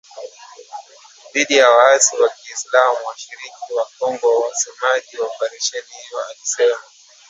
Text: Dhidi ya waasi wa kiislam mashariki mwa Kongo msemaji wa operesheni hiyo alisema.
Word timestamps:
Dhidi 1.33 1.55
ya 1.57 1.69
waasi 1.69 2.17
wa 2.21 2.29
kiislam 2.29 2.95
mashariki 3.05 3.61
mwa 3.73 3.85
Kongo 3.99 4.51
msemaji 4.51 5.17
wa 5.17 5.27
operesheni 5.27 5.87
hiyo 6.07 6.21
alisema. 6.31 6.79